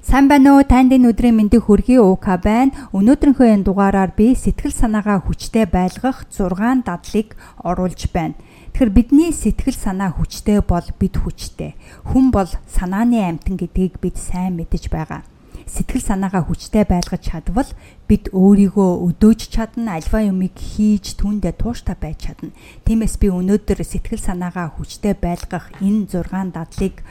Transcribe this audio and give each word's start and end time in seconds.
Сайн 0.00 0.32
байна 0.32 0.56
уу? 0.56 0.64
Танд 0.64 0.96
энэ 0.96 1.12
өдрийн 1.12 1.36
мэндийг 1.36 1.68
хүргэе 1.68 2.00
уука 2.00 2.40
байна. 2.40 2.72
Өнөөдрийнхөө 2.96 3.52
энэ 3.52 3.68
дугаараар 3.68 4.16
би 4.16 4.32
сэтгэл 4.32 4.72
санаагаа 4.72 5.20
хүчтэй 5.20 5.68
байлгах 5.68 6.24
6 6.32 6.88
дадлыг 6.88 7.36
оруулж 7.60 8.08
байна. 8.08 8.32
Тэгэхээр 8.72 8.96
бидний 8.96 9.28
сэтгэл 9.28 9.76
санаа 9.76 10.16
хүчтэй 10.16 10.64
бол 10.64 10.88
бид 10.96 11.20
хүчтэй. 11.20 11.76
Хүн 12.08 12.32
бол 12.32 12.48
санааны 12.48 13.20
амтан 13.28 13.60
гэдгийг 13.60 14.00
бид 14.00 14.16
сайн 14.16 14.56
мэдэж 14.56 14.88
байгаа. 14.88 15.20
Сэтгэл 15.68 16.02
санаагаа 16.02 16.48
хүчтэй 16.48 16.88
байлгаж 16.88 17.20
чадвал 17.20 17.70
бид 18.08 18.32
өөрийгөө 18.34 18.90
өдөөж 19.06 19.40
чадна, 19.54 20.00
альва 20.00 20.18
юмыг 20.24 20.56
хийж 20.58 21.14
түндэ 21.14 21.54
тууштай 21.60 21.94
байж 21.94 22.26
чадна. 22.26 22.50
Тиймээс 22.88 23.20
би 23.22 23.30
өнөөдөр 23.30 23.84
сэтгэл 23.84 24.18
санаагаа 24.18 24.74
хүчтэй 24.74 25.14
байлгах 25.14 25.70
энэ 25.78 26.10
6 26.10 26.56
дадлыг 26.56 27.04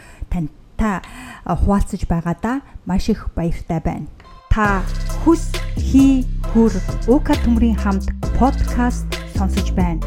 та 0.80 1.04
хуваалцаж 1.44 2.08
байгаадаа 2.08 2.64
маш 2.88 3.12
их 3.12 3.28
баяртай 3.36 3.84
байна. 3.84 4.08
Та 4.50 4.82
хүс 5.22 5.52
хий 5.76 6.24
хүр 6.50 6.72
уука 7.12 7.36
төмрийн 7.44 7.76
хамт 7.76 8.08
подкаст 8.40 9.06
сонсож 9.36 9.76
байна. 9.76 10.02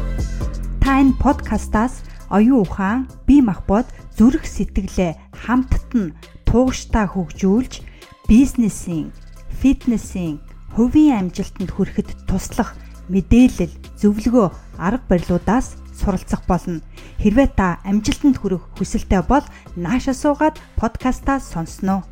Та 0.81 0.99
энэ 0.99 1.15
подкастаас 1.21 2.01
оюун 2.33 2.65
ухаан, 2.65 3.07
бие 3.29 3.45
махбод, 3.45 3.85
зүрх 4.17 4.49
сэтгэлээ 4.49 5.13
хамтд 5.45 5.89
нь 5.93 6.13
тууштай 6.49 7.05
хөгжүүлж 7.05 7.85
бизнесийн, 8.27 9.13
фитнесийн, 9.61 10.41
хувийн 10.73 11.29
амжилтанд 11.29 11.69
хүрэхэд 11.71 12.09
туслах 12.25 12.73
мэдээлэл, 13.13 13.73
зөвлөгөө, 14.01 14.47
арга 14.81 15.05
барилуудаас 15.09 15.77
суралцах 15.93 16.43
болно. 16.49 16.81
Хэрвээ 17.21 17.49
та 17.55 17.79
амжилтанд 17.85 18.41
хүрэх 18.41 18.65
хүсэлтэй 18.75 19.21
бол 19.23 19.45
нааша 19.77 20.13
суугаад 20.13 20.57
подкастаа 20.75 21.39
сонсноо. 21.39 22.03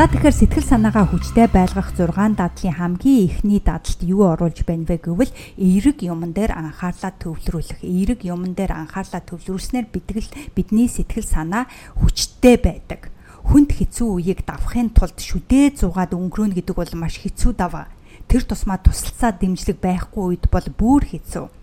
За 0.00 0.06
тэгэхээр 0.08 0.32
сэтгэл 0.32 0.64
санаагаа 0.64 1.12
хүчтэй 1.12 1.50
байлгах 1.50 1.92
6 1.92 2.38
дадлын 2.38 2.72
хамгийн 2.72 3.26
эхний 3.26 3.60
дадалд 3.60 4.00
юу 4.00 4.32
оруулж 4.32 4.64
байна 4.64 4.88
вэ 4.88 4.96
гэвэл 4.96 5.34
эерэг 5.60 6.06
юмн 6.06 6.32
дээр 6.32 6.56
анхаарлаа 6.56 7.12
төвлөрүүлэх. 7.20 7.84
Эерэг 7.84 8.24
юмн 8.24 8.56
дээр 8.56 8.80
анхаарлаа 8.80 9.20
төвлөрүүлснээр 9.20 9.92
битгэл 9.92 10.30
бидний 10.56 10.88
сэтгэл 10.88 11.26
санаа 11.26 11.68
хүчтэй 12.00 12.56
байдаг. 12.56 13.12
Хүнд 13.44 13.76
хэцүү 13.76 14.08
үеийг 14.08 14.40
давахын 14.48 14.94
тулд 14.94 15.20
шүдээ 15.20 15.76
зугаад 15.76 16.16
өнгөрөөнө 16.16 16.56
гэдэг 16.56 16.76
бол 16.80 16.92
маш 16.96 17.20
хэцүү 17.20 17.52
даваа 17.60 17.90
тэр 18.30 18.46
тусмаа 18.46 18.78
тусалцаа 18.78 19.34
дэмжлэг 19.34 19.82
байхгүй 19.82 20.38
үед 20.38 20.44
бол 20.54 20.66
бүр 20.78 21.02
хэцүү. 21.02 21.59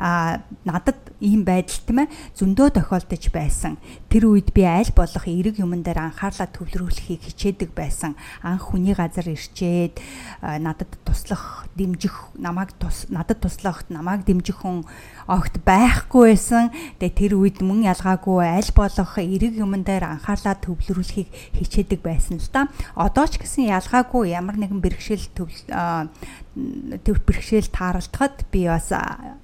А 0.00 0.40
надад 0.64 0.96
ийм 1.20 1.44
байдал 1.44 1.76
тийм 1.84 2.08
ээ 2.08 2.12
зөндөө 2.32 2.80
тохиолдож 2.80 3.24
байсан. 3.28 3.76
Тэр 4.08 4.32
үед 4.32 4.56
би 4.56 4.64
аль 4.64 4.88
болох 4.96 5.28
эерэг 5.28 5.60
юмн 5.60 5.84
дээр 5.84 6.08
анхаарлаа 6.08 6.48
төвлөрүүлэхийг 6.48 7.20
хичээдэг 7.28 7.76
байсан. 7.76 8.16
Анх 8.40 8.72
хүний 8.72 8.96
газар 8.96 9.28
ирчээд 9.28 10.00
надад 10.40 10.88
туслах, 11.04 11.68
дэмжих, 11.76 12.32
намайг 12.40 12.72
тус 12.80 13.12
надад 13.12 13.44
туслах, 13.44 13.84
намайг 13.92 14.24
дэмжих 14.24 14.64
хүн 14.64 14.88
огт 15.28 15.60
байхгүй 15.60 16.32
байсан. 16.32 16.72
Тэгээ 16.96 17.18
тэр 17.20 17.32
үед 17.36 17.60
мөн 17.60 17.84
ялгаагүй 17.92 18.40
аль 18.40 18.72
болох 18.72 19.12
эерэг 19.20 19.60
юмн 19.60 19.84
дээр 19.84 20.16
анхаарлаа 20.16 20.56
төвлөрүүлэхийг 20.64 21.28
хичээдэг 21.60 22.00
байсан 22.00 22.40
л 22.40 22.48
да. 22.48 22.72
Одоо 22.96 23.28
ч 23.28 23.36
гэсэн 23.36 23.68
ялгаагүй 23.68 24.32
ямар 24.32 24.56
нэгэн 24.56 24.80
бэрхшээл 24.80 25.28
төв 25.36 27.18
бэрхшээл 27.28 27.68
тааралдахад 27.70 28.48
би 28.50 28.66
бас 28.66 28.90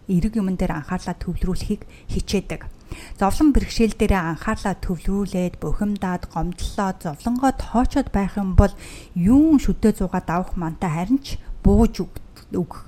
эерэг 0.08 0.34
юмн 0.46 0.54
дээр 0.54 0.78
анхаарлаа 0.78 1.18
төвлөрүүлэхийг 1.18 1.82
хичээдэг. 2.06 2.70
Зовлон 3.18 3.50
бэрхшээл 3.50 3.98
дээр 3.98 4.14
анхаарлаа 4.14 4.78
төвлөрүүлээд 4.78 5.58
бухимдаад 5.58 6.30
гомдлоо 6.30 6.90
зовлонгоо 7.02 7.52
тоочод 7.58 8.14
байх 8.14 8.38
юм 8.38 8.54
бол 8.54 8.70
юун 9.18 9.58
шүдээ 9.58 9.92
зугаад 9.98 10.30
авах 10.30 10.54
мантай 10.54 10.90
харин 10.94 11.18
ч 11.18 11.42
бууж 11.66 12.06
өгдөг 12.06 12.22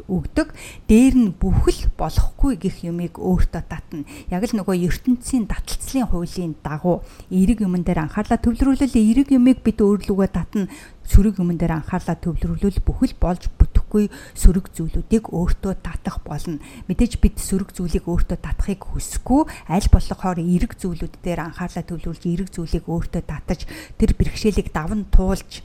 өгдөг. 0.06 0.54
Дээр 0.86 1.14
нь 1.18 1.34
бүхэл 1.34 1.90
болохгүй 1.98 2.54
гэх 2.62 2.86
юмыг 2.86 3.18
өөртөө 3.18 3.62
татна. 3.66 4.06
Яг 4.30 4.46
л 4.46 4.54
нөгөө 4.54 4.86
ертөнцийн 4.86 5.50
таталцлын 5.50 6.06
хуулийн 6.06 6.54
дагуу 6.62 7.02
эерэг 7.30 7.66
юмн 7.66 7.82
дээр 7.82 8.06
анхаарлаа 8.06 8.38
төвлөрүүлэл 8.38 8.94
эерэг 8.94 9.34
юмыг 9.34 9.66
бид 9.66 9.82
өөрлөгөө 9.82 10.28
татна. 10.30 10.70
Сөрөг 11.10 11.42
юмн 11.42 11.58
дээр 11.58 11.82
анхаарлаа 11.82 12.16
төвлөрүүлвэл 12.22 12.86
бүхэл 12.86 13.18
болж 13.18 13.50
бүтэхгүй 13.88 14.12
сөрөг 14.36 14.68
зүйлүүдийг 14.76 15.32
өөртөө 15.32 15.74
татах 15.80 16.20
болно. 16.20 16.60
Мэдээж 16.86 17.18
бид 17.20 17.40
сөрөг 17.40 17.72
зүйлийг 17.72 18.04
өөртөө 18.04 18.36
татахыг 18.36 18.84
хүсэхгүй 18.84 19.48
аль 19.72 19.88
болохоор 19.88 20.38
эерэг 20.38 20.76
зүйлүүд 20.76 21.14
дээр 21.24 21.48
анхаарлаа 21.48 21.84
төвлөрүүлж 21.88 22.22
эерэг 22.28 22.48
зүйлийг 22.52 22.84
өөртөө 22.84 23.22
татаж 23.24 23.64
тэр 23.96 24.12
бэрхшээлийг 24.12 24.68
давн 24.76 25.08
туулж 25.08 25.64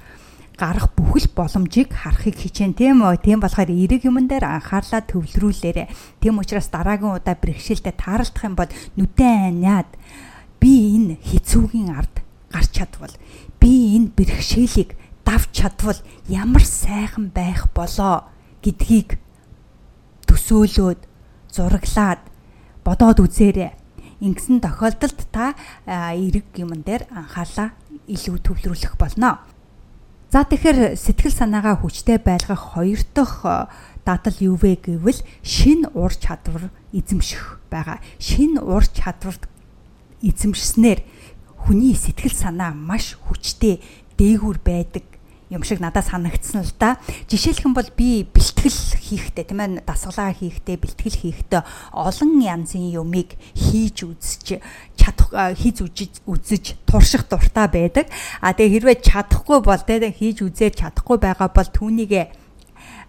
гарах 0.56 0.94
бүхэл 0.96 1.28
боломжийг 1.36 1.92
харахыг 1.92 2.40
хичээн 2.40 2.74
тийм 2.78 3.04
үү. 3.04 3.20
Тийм 3.20 3.44
болохоор 3.44 3.70
эерэг 3.74 4.08
юмн 4.08 4.32
дээр 4.32 4.48
анхаарлаа 4.48 5.04
төвлөрүүлээрэ. 5.04 5.92
Тийм 6.24 6.40
учраас 6.40 6.72
дараагийн 6.72 7.20
удаа 7.20 7.36
бэрхшээлтэй 7.36 7.94
тааралдах 7.98 8.44
юм 8.48 8.56
бол 8.56 8.72
нүдэн 8.96 9.60
аниад 9.60 9.90
би 10.62 10.96
энэ 10.96 11.20
хэцүүгийн 11.20 11.90
ард 11.92 12.22
гарч 12.54 12.70
чадвал 12.70 13.12
би 13.58 13.98
энэ 13.98 14.14
бэрхшээлийг 14.14 15.03
давж 15.26 15.50
чадвал 15.52 16.00
ямар 16.28 16.64
сайхан 16.64 17.32
байх 17.34 17.72
болоо 17.74 18.28
гэдгийг 18.64 19.20
төсөөлөөд 20.28 21.02
зураглаад 21.52 22.22
бодоод 22.84 23.20
үзээрэй. 23.24 23.72
Ингэсэн 24.24 24.64
тохиолдолд 24.64 25.20
та 25.32 25.56
эерэг 25.88 26.48
юмн 26.56 26.84
дээр 26.84 27.08
анхаалаа 27.12 27.76
илүү 28.08 28.38
төвлөрүүлэх 28.40 28.96
болно. 28.96 29.44
За 30.32 30.42
тэгэхээр 30.48 30.96
сэтгэл 30.98 31.36
санаагаа 31.36 31.78
хүчтэй 31.78 32.18
байлгах 32.18 32.74
хоёр 32.74 33.04
дахь 33.14 33.70
дадал 34.02 34.38
юу 34.40 34.58
вэ 34.58 34.82
гэвэл 34.82 35.22
шин 35.46 35.86
ур 35.94 36.10
чадвар 36.10 36.74
эзэмших 36.90 37.62
байгаа. 37.70 38.02
Шин 38.18 38.58
ур 38.58 38.82
чадварт 38.82 39.46
эзэмшснээр 40.26 41.06
хүний 41.68 41.94
сэтгэл 41.94 42.34
санаа 42.34 42.74
маш 42.74 43.14
хүчтэй 43.30 43.84
дээгүр 44.18 44.58
байдаг 44.66 45.04
юм 45.54 45.64
шиг 45.64 45.80
надад 45.80 46.10
санагдсан 46.10 46.66
л 46.66 46.74
да. 46.82 46.98
Жишээлх 47.30 47.64
юм 47.64 47.78
бол 47.78 47.88
би 47.96 48.26
бэлтгэл 48.26 48.98
хийхдээ 48.98 49.46
тийм 49.46 49.62
ээ 49.62 49.86
дасгалаа 49.86 50.34
хийхдээ 50.34 50.78
бэлтгэл 50.82 51.22
хийхдээ 51.22 51.62
олон 51.94 52.32
янзын 52.42 52.90
юмыг 52.90 53.38
хийж 53.54 54.04
үзэж 54.04 54.60
чадах 54.98 55.30
хийж 55.54 55.86
үзэж 55.86 56.12
үзэж 56.26 56.66
турших 56.90 57.30
дуртай 57.30 57.70
байдаг. 57.70 58.10
А 58.42 58.58
тэгээ 58.58 58.74
хэрвээ 58.82 58.98
чадахгүй 59.06 59.60
бол 59.62 59.82
тэгээ 59.82 60.12
хийж 60.12 60.42
үзээд 60.42 60.82
чадахгүй 60.82 61.18
байгаа 61.22 61.50
бол 61.54 61.70
түүнийг 61.70 62.34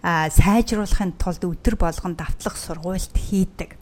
сайжруулахын 0.04 1.16
тулд 1.16 1.42
өдөр 1.48 1.80
болгон 1.80 2.12
давтлах 2.12 2.60
сургуульд 2.60 3.16
хийдэг. 3.16 3.80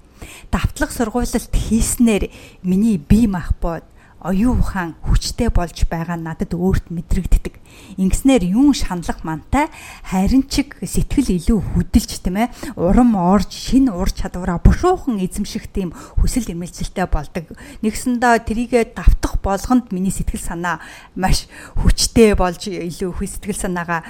Давтлах 0.54 0.94
сургуулилт 0.94 1.50
хийснээр 1.50 2.30
миний 2.62 2.96
бие 2.96 3.26
махбод 3.26 3.82
оюун 4.22 4.62
ухаан 4.62 4.94
хүчтэй 5.02 5.50
болж 5.50 5.86
байгаа 5.90 6.16
надад 6.16 6.54
өөрт 6.54 6.94
мэдрэгддэг. 6.94 7.58
Ингэснээр 7.98 8.54
юун 8.54 8.76
шаналх 8.76 9.26
мантай 9.26 9.66
харин 10.06 10.46
ч 10.46 10.68
сэтгэл 10.78 11.34
илүү 11.40 11.58
хөдөлж 11.74 12.10
тийм 12.22 12.36
ээ 12.46 12.48
урам 12.78 13.18
орж 13.18 13.50
шин 13.50 13.90
ур 13.90 14.08
чадвараа 14.08 14.62
бушуухан 14.62 15.18
эзэмших 15.18 15.72
тийм 15.72 15.90
хүсэл 16.20 16.52
эмээлцэлтэй 16.54 17.06
болдог. 17.10 17.50
Нэгсэндээ 17.82 18.46
трийгээ 18.46 18.84
давтах 18.94 19.42
болгонд 19.42 19.90
миний 19.90 20.14
сэтгэл 20.14 20.40
санаа 20.40 20.78
маш 21.18 21.50
хүчтэй 21.82 22.38
болж 22.38 22.68
илүү 22.68 23.10
сэтгэл 23.16 23.58
санаагаа 23.58 24.06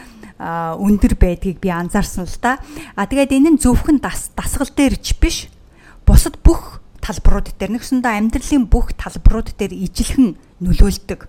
өндөр 0.77 1.15
байдгийг 1.17 1.63
би 1.63 1.71
анзаарсан 1.71 2.27
л 2.27 2.39
да. 2.43 2.59
А 2.99 3.07
тэгээд 3.07 3.33
энэ 3.33 3.51
нь 3.57 3.63
зөвхөн 3.63 4.03
дасгал 4.03 4.71
дээр 4.75 4.99
ч 4.99 5.17
биш 5.17 5.49
бусад 6.05 6.39
бүх 6.43 6.82
талбарууд 7.03 7.59
дээр 7.59 7.75
нэгсэндээ 7.77 8.15
амьдралын 8.15 8.65
бүх 8.71 8.95
талбарууд 8.95 9.59
дээр 9.59 9.75
ижилхэн 9.75 10.39
нөлөөлдөг. 10.63 11.27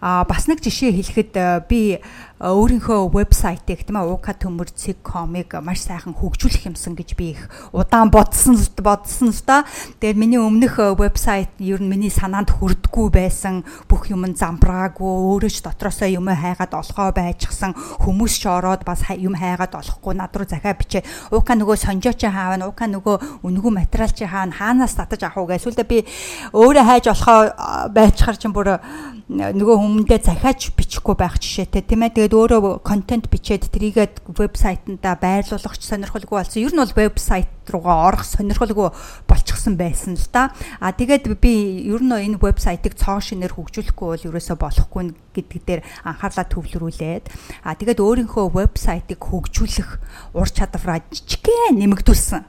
А 0.00 0.24
бас 0.24 0.48
нэг 0.48 0.64
жишээ 0.64 0.96
хэлэхэд 0.96 1.32
би 1.68 2.00
өөрийнхөө 2.40 3.12
вебсайтыг 3.12 3.84
тийм 3.84 4.00
ээ 4.00 4.08
уука 4.08 4.32
төмөр.com-ыг 4.32 5.60
маш 5.60 5.84
сайхан 5.84 6.16
хөгжүүлэх 6.16 6.72
юмсан 6.72 6.96
гэж 6.96 7.12
би 7.12 7.36
их 7.36 7.52
удаан 7.68 8.08
бодсон 8.08 8.56
л 8.56 8.64
бодсон 8.80 9.28
л 9.28 9.42
да. 9.44 9.68
Тэгээд 10.00 10.16
миний 10.16 10.40
өмнөх 10.40 10.80
вебсайт 10.96 11.52
ер 11.60 11.84
нь 11.84 11.92
миний 11.92 12.08
санаанд 12.08 12.48
хүрдггүй 12.48 13.12
байсан 13.12 13.60
бүх 13.92 14.08
юм 14.08 14.24
замбраагүй 14.24 15.04
өөрөө 15.04 15.52
ч 15.52 15.60
дотроосоо 15.60 16.08
юм 16.08 16.32
хайгаад 16.32 16.72
олохоо 16.72 17.12
байжсан 17.12 17.76
хүмүүс 17.76 18.40
ч 18.40 18.48
ороод 18.48 18.88
бас 18.88 19.04
юм 19.20 19.36
хайгаад 19.36 19.76
олохгүй 19.76 20.16
над 20.16 20.32
руу 20.32 20.48
захиа 20.48 20.72
бичээ. 20.72 21.04
Уука 21.28 21.52
нөгөө 21.52 21.76
сонжооч 21.76 22.24
хаавна 22.24 22.72
уука 22.72 22.88
нөгөө 22.88 23.44
үнгүү 23.44 23.68
материал 23.68 24.16
чи 24.16 24.24
хаана 24.24 24.56
хаанаас 24.56 24.96
татаж 24.96 25.28
авах 25.28 25.44
уу 25.44 25.52
гэсэн. 25.52 25.76
Эсвэл 25.76 25.84
би 25.84 26.08
өөрөө 26.56 26.84
хайж 26.88 27.04
олохоо 27.12 27.92
байцхаар 27.92 28.40
чинь 28.40 28.56
бүр 28.56 28.80
нөгөө 29.28 29.69
хүмүүндээ 29.78 30.20
захиаж 30.26 30.74
бичихгүй 30.74 31.14
байх 31.14 31.38
жишээтэй 31.38 31.86
тийм 31.86 32.02
ээ. 32.02 32.16
Тэгээд 32.16 32.34
өөрөө 32.34 32.82
контент 32.82 33.30
бичээд 33.30 33.70
трийгээд 33.70 34.26
вебсайтанда 34.26 35.14
байрлуулах 35.20 35.78
сонирхолгүй 35.78 36.36
болсон. 36.40 36.64
Ер 36.64 36.74
нь 36.74 36.82
бол 36.82 36.98
вебсайт 36.98 37.50
руугаа 37.70 38.10
орох 38.10 38.26
сонирхолгүй 38.26 38.90
болчихсон 39.30 39.78
байсан 39.78 40.18
л 40.18 40.26
да. 40.34 40.50
А 40.82 40.90
тэгээд 40.90 41.30
би 41.38 41.86
ер 41.86 42.02
нь 42.02 42.10
энэ 42.10 42.42
вебсайтыг 42.42 42.98
цоо 42.98 43.22
шинээр 43.22 43.54
хөгжүүлэхгүй 43.54 44.08
бол 44.10 44.26
ерөөсөө 44.34 44.56
болохгүй 44.58 45.14
гэдэг 45.36 45.60
дээр 45.62 45.80
анхаарлаа 46.02 46.46
төвлөрүүлээд 46.50 47.24
а 47.62 47.78
тэгээд 47.78 48.02
өөрийнхөө 48.02 48.46
вебсайтыг 48.50 49.22
хөгжүүлэх 49.22 50.34
ур 50.34 50.48
чадвараа 50.50 51.04
жижигхэн 51.14 51.78
нэмэгдүүлсэн. 51.78 52.42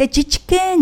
Тэгээ 0.00 0.12
жижигхэн 0.16 0.80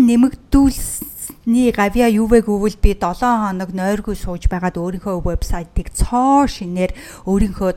нэмэгдүүлсний 1.45 1.71
гавья 1.73 2.07
юу 2.07 2.27
вэ 2.27 2.41
гэвэл 2.45 2.77
би 2.81 2.93
7 2.93 3.17
хоног 3.17 3.73
нойргүй 3.73 4.15
сууж 4.15 4.45
байгаад 4.45 4.77
өөрийнхөө 4.77 5.25
вебсайтыг 5.25 5.89
цоо 5.89 6.45
шинээр 6.45 6.93
өөрийнхөө 7.25 7.71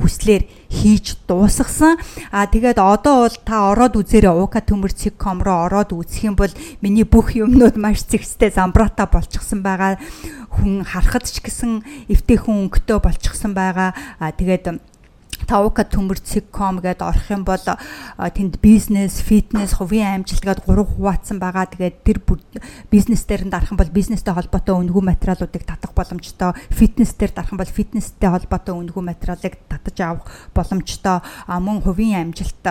хүслээр 0.00 0.48
хийж 0.72 1.20
дуусгасан. 1.28 2.00
А 2.32 2.48
тэгээд 2.48 2.80
одоо 2.80 3.28
бол 3.28 3.36
та 3.44 3.68
ороод 3.76 4.00
үзээрэй 4.00 4.32
уука 4.32 4.64
төмөрцг.com 4.64 5.44
руу 5.44 5.68
ороод 5.68 5.92
үзэх 5.92 6.32
юм 6.32 6.36
бол 6.40 6.52
миний 6.80 7.04
бүх 7.04 7.36
юмнууд 7.36 7.76
маш 7.76 8.08
зэгцтэй 8.08 8.48
замбраата 8.48 9.04
болчихсон 9.04 9.60
байгаа. 9.60 10.00
Хүн 10.48 10.88
харахад 10.88 11.28
ч 11.28 11.44
гэсэн 11.44 11.84
эвтэйхэн 12.08 12.72
өнгөтэй 12.72 12.98
болчихсон 13.04 13.52
байгаа. 13.52 13.92
А 14.16 14.32
тэгээд 14.32 14.80
тавка 15.46 15.84
төмөрцг.com 15.84 16.80
гэдээ 16.84 17.06
орох 17.06 17.28
юм 17.30 17.44
бол 17.44 17.60
тэнд 17.60 18.60
бизнес, 18.60 19.20
фитнес, 19.24 19.78
хувийн 19.78 20.20
амжилт 20.20 20.44
гэдээ 20.44 20.66
гурав 20.66 20.88
хуваацсан 20.96 21.38
байгаа. 21.40 21.70
Тэгээд 21.70 21.96
тэр 22.04 22.18
бизнес 22.90 23.24
дээр 23.24 23.48
нь 23.48 23.52
дарах 23.52 23.72
юм 23.72 23.80
бол 23.80 23.88
бизнестэй 23.88 24.34
холбоотой 24.34 24.76
үнэгүй 24.76 25.04
материалуудыг 25.04 25.64
татах 25.64 25.92
боломжтой. 25.96 26.52
Фитнес 26.68 27.14
дээр 27.14 27.32
дарах 27.32 27.52
юм 27.52 27.60
бол 27.60 27.68
фитнестэй 27.70 28.30
холбоотой 28.30 28.74
үнэгүй 28.76 29.04
материалыг 29.04 29.54
татаж 29.68 29.96
авах 30.00 30.28
боломжтой. 30.52 31.20
Мөн 31.48 31.80
хувийн 31.80 32.30
амжилт 32.30 32.64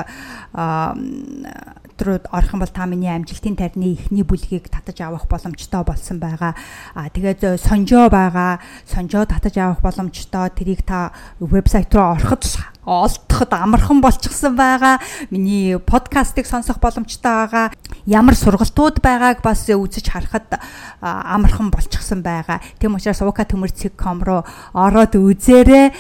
руу 2.02 2.20
орох 2.32 2.54
юм 2.54 2.60
бол 2.60 2.72
та 2.72 2.86
миний 2.86 3.12
амжилтын 3.12 3.56
тарины 3.56 3.94
эхний 3.94 4.24
бүлгийг 4.24 4.70
татаж 4.70 5.02
авах 5.02 5.28
боломжтой 5.28 5.84
болсон 5.84 6.20
байгаа. 6.20 6.56
А 6.96 7.10
тэгээд 7.10 7.60
сонжоо 7.60 8.10
байгаа. 8.10 8.60
Сонжоо 8.88 9.26
татаж 9.26 9.56
авах 9.58 9.82
боломжтой. 9.82 10.50
Тэрийг 10.50 10.84
та 10.84 11.12
вебсайт 11.40 11.94
руу 11.96 12.16
ороход 12.16 12.44
олдоход 12.90 13.54
амархан 13.54 14.02
болчихсон 14.02 14.58
байгаа. 14.58 14.98
Миний 15.30 15.78
подкастыг 15.78 16.50
сонсох 16.50 16.82
боломжтой 16.82 17.22
байгаа. 17.46 17.66
Ямар 18.10 18.34
сургалтууд 18.34 18.98
байгааг 18.98 19.46
бас 19.46 19.70
үзэж 19.70 20.10
харахад 20.10 20.58
амархан 21.02 21.70
болчихсон 21.70 22.26
байгаа. 22.26 22.58
Тэм 22.82 22.98
учраас 22.98 23.22
уука 23.22 23.46
төмөрцг.com 23.46 24.26
руу 24.26 24.42
ороод 24.74 25.14
үзээрэй. 25.14 25.94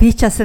Би 0.00 0.08
ч 0.16 0.24
бас 0.24 0.40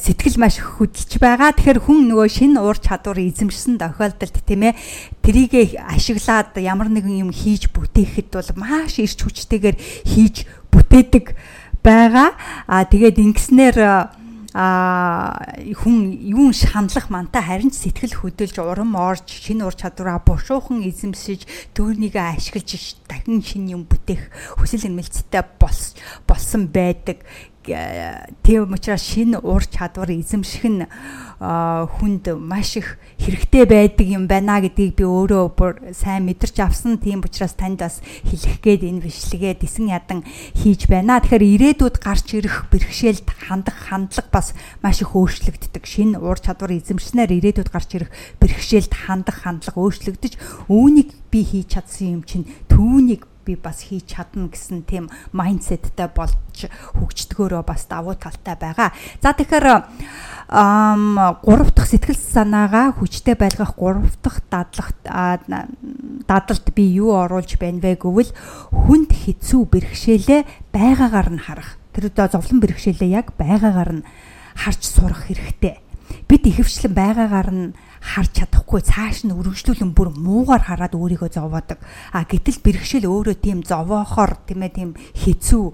сэтгэл 0.00 0.40
маш 0.40 0.56
хөдөлж 0.56 1.20
байгаа. 1.20 1.52
Тэгэхээр 1.52 1.84
хүн 1.84 2.08
нөгөө 2.08 2.28
шинэ 2.32 2.64
уур 2.64 2.80
чадвар 2.80 3.20
эзэмшсэн 3.20 3.76
тохиолдолд 3.76 4.36
тийм 4.48 4.72
ээ 4.72 4.80
трийг 5.20 5.76
ашиглаад 5.76 6.56
ямар 6.56 6.88
нэгэн 6.88 7.28
юм 7.28 7.30
хийж 7.36 7.68
бүтээхэд 7.68 8.32
бол 8.32 8.50
маш 8.56 8.96
ирч 8.96 9.20
хүчтэйгээр 9.20 9.76
хийж 10.08 10.48
бүтээдэг 10.72 11.36
байгаа. 11.84 12.32
А 12.66 12.86
тэгээд 12.88 13.20
ингэснээр 13.20 13.76
а 14.54 15.32
хүн 15.56 16.12
юун 16.12 16.52
шаналх 16.52 17.08
манта 17.08 17.40
харин 17.40 17.72
ч 17.72 17.88
сэтгэл 17.88 18.20
хөдлөж 18.20 18.60
урам 18.60 18.92
орж 18.96 19.24
шинэ 19.24 19.64
ур 19.64 19.72
чадвараа 19.72 20.20
бушуухан 20.20 20.84
эзэмшиж 20.84 21.72
түүнийг 21.72 22.20
ашиглаж 22.20 23.00
дахин 23.08 23.40
шинэ 23.40 23.72
юм 23.72 23.88
бүтээх 23.88 24.28
хүсэл 24.60 24.92
эрмэлзэлтэй 24.92 25.42
болсон 26.28 26.68
байдаг 26.68 27.24
тийм 27.66 28.72
учраас 28.72 29.02
шинэ 29.02 29.38
ур 29.42 29.62
чадвар 29.62 30.10
эзэмших 30.10 30.64
нь 30.66 30.86
хүнд 31.42 32.34
маш 32.38 32.78
их 32.78 32.98
хэрэгтэй 33.18 33.66
байдаг 33.66 34.06
юм 34.06 34.26
байна 34.26 34.62
гэдгийг 34.62 34.98
би 34.98 35.04
өөрөө 35.06 35.44
бүр 35.54 35.72
сайн 35.94 36.26
мэдэрч 36.26 36.58
авсан. 36.62 36.98
Тийм 36.98 37.22
учраас 37.22 37.54
танд 37.54 37.82
бас 37.82 38.02
хэлэх 38.26 38.62
гээд 38.62 38.82
энэ 38.86 39.02
бичлэгээ 39.06 39.54
дисэн 39.58 39.90
ядан 39.90 40.22
хийж 40.58 40.86
байна. 40.86 41.18
Тэгэхээр 41.22 41.78
ирээдүйд 41.78 41.96
гарч 42.02 42.26
ирэх 42.38 42.66
бэрхшээлд 42.70 43.26
хандах 43.26 43.78
хандлага 43.90 44.30
бас 44.30 44.54
маш 44.82 45.02
их 45.02 45.14
өөрчлөгддөг. 45.14 45.82
Шинэ 45.82 46.18
ур 46.22 46.38
чадвар 46.38 46.78
эзэмшснээр 46.78 47.30
ирээдүйд 47.42 47.70
гарч 47.70 47.90
ирэх 47.98 48.10
бэрхшээлд 48.38 48.92
хандах 49.06 49.42
хандлага 49.42 49.82
өөрчлөгдөж 49.82 50.66
үүнийг 50.70 51.10
би 51.30 51.40
хийж 51.42 51.74
чадсан 51.78 52.20
юм 52.20 52.22
чинь 52.22 52.46
түүнийг 52.68 53.31
би 53.44 53.56
бас 53.58 53.82
хийж 53.86 54.14
чадна 54.16 54.48
гэсэн 54.48 54.86
тийм 54.86 55.10
майндсеттэй 55.32 56.08
болж 56.14 56.70
хөгждгөөрөө 56.94 57.62
бас 57.66 57.86
давуу 57.90 58.14
талтай 58.14 58.56
байгаа. 58.56 58.90
За 59.22 59.34
тэгэхээр 59.34 59.66
3 60.52 61.42
дахь 61.42 61.88
сэтгэл 61.88 62.18
санаагаа 62.18 62.92
хүчтэй 62.96 63.34
байлгах 63.34 63.74
3 63.76 64.04
дахь 64.22 64.40
дадлах 64.50 64.90
дадлалд 65.04 66.66
би 66.74 66.84
юу 66.96 67.16
оруулж 67.16 67.56
байна 67.58 67.80
вэ 67.80 67.96
гэвэл 67.98 68.30
хүнд 68.70 69.10
хэцүү 69.10 69.62
бэрхшээлээ 69.72 70.72
байгаагаар 70.72 71.30
нь 71.32 71.42
харах. 71.42 71.76
Тэр 71.92 72.12
одоо 72.12 72.28
зовлон 72.40 72.60
бэрхшээлээ 72.60 73.10
яг 73.10 73.32
байгаагаар 73.36 74.02
нь 74.02 74.06
харж 74.56 74.82
сурах 74.84 75.28
хэрэгтэй. 75.28 75.80
Бид 76.28 76.42
ихэвчлэн 76.44 76.92
байгаагаар 76.92 77.50
нь 77.52 77.66
харж 78.02 78.42
чадахгүй 78.42 78.82
цааш 78.82 79.22
нь 79.24 79.32
өргөжлүүлэн 79.32 79.94
бүр 79.94 80.10
муугар 80.10 80.66
хараад 80.66 80.98
өөрийгөө 80.98 81.30
зовоодаг. 81.30 81.78
А 82.10 82.26
гэтэл 82.26 82.58
бэрхшээл 82.58 83.06
өөрөө 83.06 83.36
тийм 83.38 83.62
зовоохоор 83.62 84.42
тийм 84.42 84.66
ээ 84.66 84.74
тийм 84.74 84.90
хэцүү 84.98 85.64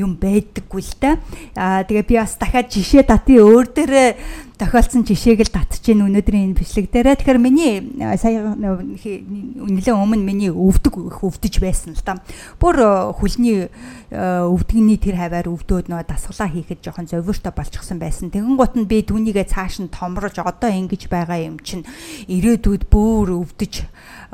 юм 0.00 0.16
байдаггүй 0.16 0.80
л 0.80 0.94
да. 0.96 1.20
А 1.52 1.84
тэгээ 1.84 2.08
би 2.08 2.14
бас 2.16 2.40
дахиад 2.40 2.72
жишээ 2.72 3.04
татъя 3.04 3.44
өөр 3.44 3.68
дээрээ 3.76 4.10
тохиолдсон 4.54 5.02
жишээг 5.02 5.44
л 5.44 5.50
татж 5.50 5.82
гин 5.82 6.06
өнөөдрийн 6.06 6.54
энэ 6.54 6.58
бичлэг 6.58 6.86
дээрээ. 6.94 7.18
Тэгэхээр 7.18 7.42
миний 7.42 7.82
сая 8.14 8.54
нэлээд 8.54 9.90
өмнө 9.90 10.22
миний 10.22 10.48
өвдөг 10.54 10.94
өвдөж 10.94 11.54
байсан 11.58 11.98
л 11.98 12.02
да. 12.06 12.22
Бүр 12.62 12.78
хүлний 13.18 13.66
өвдгний 14.14 14.98
тэр 15.02 15.18
хаваар 15.18 15.50
өвдөөд 15.50 15.90
нөө 15.90 16.06
дасгалаа 16.06 16.48
хийхэд 16.54 16.86
жоохон 16.86 17.10
зовиртой 17.10 17.50
болчихсон 17.50 17.98
байсан. 17.98 18.30
Тэгэн 18.30 18.54
гут 18.54 18.78
нь 18.78 18.86
би 18.86 19.02
түүнийгээ 19.02 19.50
цааш 19.50 19.82
нь 19.82 19.90
томрож 19.90 20.38
одоо 20.38 20.70
ингэж 20.70 21.10
байгаа 21.10 21.42
юм 21.42 21.58
чинь 21.74 21.84
ирээдүйд 22.30 22.86
бүр 22.86 23.34
өвдөж 23.34 23.74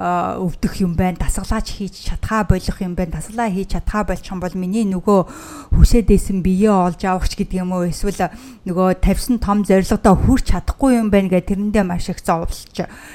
өвдөх 0.01 0.81
юм 0.81 0.97
байна. 0.97 1.21
Дасгалаач 1.21 1.77
хийж 1.77 2.09
чадхаа 2.09 2.45
болох 2.45 2.79
юм 2.81 2.97
байна. 2.97 3.17
Дасгалаа 3.21 3.49
хийж 3.49 3.77
чадхаа 3.77 4.05
болчих 4.05 4.33
юм 4.33 4.41
бол 4.41 4.57
миний 4.57 4.85
нөгөө 4.89 5.77
хүсэдээсэн 5.77 6.41
биеэ 6.45 6.73
олж 6.73 7.01
авахч 7.05 7.37
гэдэг 7.37 7.61
юм 7.61 7.73
уу 7.77 7.89
эсвэл 7.89 8.33
нөгөө 8.65 9.01
тавьсан 9.05 9.41
том 9.45 9.61
зорилгодоо 9.65 10.15
хүрч 10.17 10.57
чадахгүй 10.57 11.01
юм 11.01 11.13
байна 11.13 11.29
гэх 11.29 11.53
тэрэндээ 11.53 11.85
маш 11.85 12.09
их 12.09 12.21
зовлож 12.25 12.65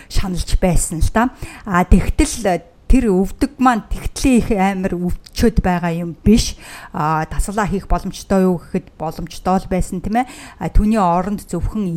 шаналж 0.10 0.50
байсан 0.62 1.01
л 1.01 1.10
да. 1.10 1.33
А 1.66 1.81
тэгтэл 1.86 2.75
тэр 2.95 3.12
өвдөг 3.12 3.59
маань 3.59 3.83
тэгтлээ 3.92 4.36
их 4.39 4.50
амар 4.56 4.95
өвчөөд 4.95 5.59
байгаа 5.59 5.92
юм 6.00 6.15
биш. 6.15 6.56
А 6.95 7.27
дасгалаа 7.27 7.68
хийх 7.68 7.92
боломжтой 7.92 8.47
юу 8.47 8.56
гэхэд 8.56 8.95
боломжтой 8.95 9.60
л 9.60 9.67
байсан 9.67 10.00
тийм 10.00 10.24
ээ. 10.24 10.31
Түүний 10.72 10.96
оронд 10.96 11.43
зөвхөн 11.43 11.91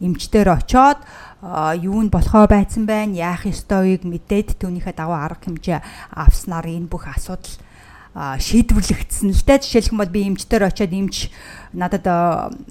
эмчдэр 0.00 0.48
очоод 0.48 1.04
юу 1.84 2.00
нь 2.00 2.08
болохоо 2.08 2.48
байцсан 2.48 2.88
байна, 2.88 3.12
яах 3.12 3.44
ёстойг 3.44 4.08
мэдээд 4.08 4.56
түүнийхээ 4.64 4.96
даваа 4.96 5.28
арга 5.28 5.44
хэмжээ 5.44 5.84
авснаар 6.16 6.72
энэ 6.72 6.88
бүх 6.88 7.04
асуудал 7.04 7.52
шийдвэрлэгдсэн 8.16 9.28
л 9.28 9.44
дээ. 9.44 9.60
Жишээлх 9.60 9.92
юм 9.92 10.00
бол 10.00 10.08
би 10.08 10.24
эмчтэр 10.24 10.64
очиод 10.64 10.94
эмч 10.94 11.28
надад 11.76 12.08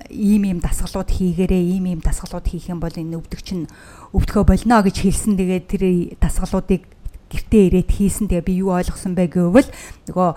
ийм 0.10 0.50
ийм 0.50 0.58
дасгалууд 0.58 1.06
хийгээрээ, 1.06 1.64
ийм 1.78 1.86
ийм 1.86 2.02
дасгалууд 2.02 2.50
хийх 2.50 2.74
юм 2.74 2.82
бол 2.82 2.96
энэ 2.98 3.22
өвдөгч 3.22 3.48
нь 3.54 3.70
өвдөхөө 4.10 4.42
болно 4.42 4.82
гэж 4.82 5.06
хэлсэн. 5.06 5.38
Тэгээд 5.38 5.66
тэр 5.70 5.84
дасгалуудыг 6.18 6.90
гэртээ 7.34 7.64
ирээд 7.74 7.90
хийсэн. 7.90 8.30
Тэгээ 8.30 8.46
би 8.46 8.54
юу 8.62 8.78
ойлгосон 8.78 9.18
бэ 9.18 9.34
гэвэл 9.34 9.70
нөгөө 10.14 10.30